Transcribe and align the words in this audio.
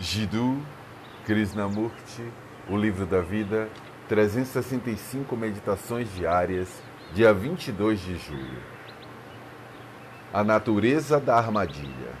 Jiddu 0.00 0.62
Krishnamurti, 1.24 2.22
O 2.70 2.76
Livro 2.76 3.04
da 3.04 3.20
Vida, 3.20 3.68
365 4.08 5.36
Meditações 5.36 6.08
Diárias, 6.14 6.68
dia 7.12 7.34
22 7.34 8.00
de 8.00 8.16
julho. 8.16 8.62
A 10.32 10.44
natureza 10.44 11.18
da 11.18 11.34
armadilha. 11.36 12.12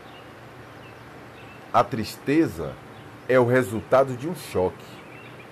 A 1.72 1.84
tristeza 1.84 2.74
é 3.28 3.38
o 3.38 3.46
resultado 3.46 4.16
de 4.16 4.28
um 4.28 4.34
choque, 4.34 4.84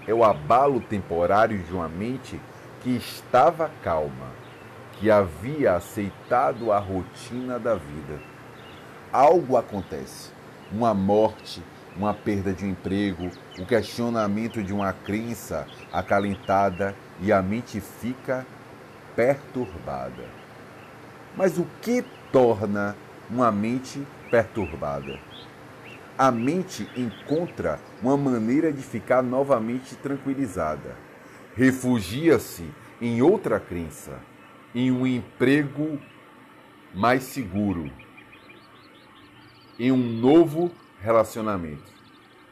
é 0.04 0.12
o 0.12 0.24
abalo 0.24 0.80
temporário 0.80 1.62
de 1.62 1.72
uma 1.72 1.88
mente 1.88 2.40
que 2.82 2.90
estava 2.90 3.70
calma, 3.84 4.32
que 4.94 5.12
havia 5.12 5.74
aceitado 5.74 6.72
a 6.72 6.78
rotina 6.80 7.56
da 7.56 7.76
vida. 7.76 8.20
Algo 9.12 9.56
acontece, 9.56 10.32
uma 10.72 10.92
morte, 10.92 11.62
uma 11.96 12.12
perda 12.12 12.52
de 12.52 12.66
emprego, 12.66 13.30
o 13.58 13.64
questionamento 13.64 14.62
de 14.62 14.72
uma 14.72 14.92
crença 14.92 15.66
acalentada 15.92 16.94
e 17.20 17.32
a 17.32 17.40
mente 17.40 17.80
fica 17.80 18.46
perturbada. 19.14 20.24
Mas 21.36 21.58
o 21.58 21.66
que 21.80 22.04
torna 22.30 22.94
uma 23.30 23.50
mente 23.50 24.06
perturbada? 24.30 25.18
A 26.18 26.30
mente 26.30 26.88
encontra 26.96 27.78
uma 28.02 28.16
maneira 28.16 28.72
de 28.72 28.82
ficar 28.82 29.22
novamente 29.22 29.94
tranquilizada. 29.96 30.96
Refugia-se 31.54 32.70
em 33.00 33.20
outra 33.22 33.60
crença, 33.60 34.18
em 34.74 34.90
um 34.90 35.06
emprego 35.06 35.98
mais 36.94 37.22
seguro, 37.22 37.90
em 39.78 39.92
um 39.92 39.96
novo 39.96 40.70
relacionamento. 41.00 41.92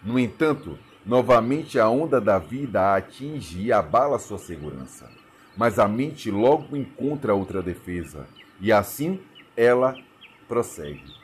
No 0.02 0.18
entanto, 0.18 0.78
novamente 1.04 1.78
a 1.78 1.88
onda 1.88 2.20
da 2.20 2.38
vida 2.38 2.80
a 2.80 2.96
atinge 2.96 3.62
e 3.62 3.72
abala 3.72 4.18
sua 4.18 4.38
segurança. 4.38 5.10
Mas 5.56 5.78
a 5.78 5.86
mente 5.86 6.30
logo 6.30 6.76
encontra 6.76 7.34
outra 7.34 7.62
defesa 7.62 8.26
e 8.60 8.72
assim 8.72 9.20
ela 9.56 9.96
prossegue. 10.48 11.14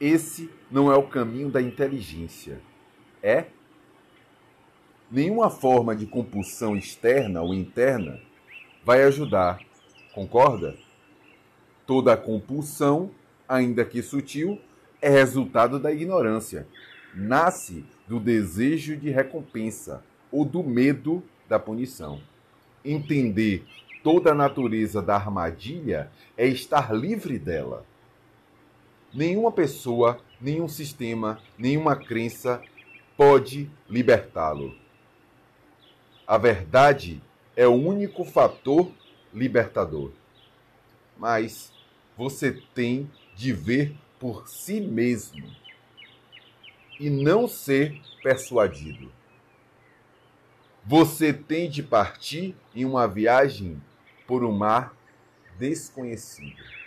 Esse 0.00 0.50
não 0.70 0.90
é 0.90 0.96
o 0.96 1.08
caminho 1.08 1.50
da 1.50 1.60
inteligência. 1.60 2.60
É? 3.22 3.46
Nenhuma 5.10 5.50
forma 5.50 5.94
de 5.94 6.06
compulsão 6.06 6.76
externa 6.76 7.42
ou 7.42 7.52
interna 7.52 8.20
vai 8.84 9.02
ajudar, 9.02 9.60
concorda? 10.14 10.74
Toda 11.86 12.16
compulsão, 12.16 13.10
ainda 13.48 13.84
que 13.84 14.02
sutil, 14.02 14.60
é 15.00 15.08
resultado 15.08 15.78
da 15.78 15.92
ignorância. 15.92 16.66
Nasce 17.14 17.84
do 18.06 18.20
desejo 18.20 18.96
de 18.96 19.10
recompensa 19.10 20.04
ou 20.30 20.44
do 20.44 20.62
medo 20.62 21.22
da 21.48 21.58
punição. 21.58 22.20
Entender 22.84 23.64
toda 24.02 24.32
a 24.32 24.34
natureza 24.34 25.02
da 25.02 25.16
armadilha 25.16 26.10
é 26.36 26.46
estar 26.46 26.94
livre 26.94 27.38
dela. 27.38 27.84
Nenhuma 29.12 29.50
pessoa, 29.50 30.18
nenhum 30.40 30.68
sistema, 30.68 31.40
nenhuma 31.58 31.96
crença 31.96 32.62
pode 33.16 33.68
libertá-lo. 33.88 34.74
A 36.26 36.38
verdade 36.38 37.20
é 37.56 37.66
o 37.66 37.74
único 37.74 38.24
fator 38.24 38.90
libertador. 39.34 40.12
Mas 41.18 41.72
você 42.16 42.52
tem 42.74 43.10
de 43.34 43.52
ver 43.52 43.96
por 44.20 44.46
si 44.46 44.82
mesmo 44.82 45.50
e 47.00 47.08
não 47.08 47.48
ser 47.48 47.98
persuadido. 48.22 49.10
Você 50.84 51.32
tem 51.32 51.70
de 51.70 51.82
partir 51.82 52.54
em 52.74 52.84
uma 52.84 53.08
viagem 53.08 53.82
por 54.26 54.44
um 54.44 54.52
mar 54.52 54.94
desconhecido. 55.58 56.79